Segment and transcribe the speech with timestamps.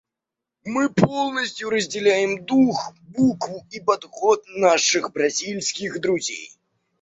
[0.65, 6.57] Мы полностью разделяем дух, букву и подход наших бразильских друзей.